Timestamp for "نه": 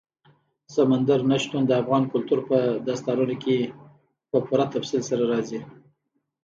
1.31-1.37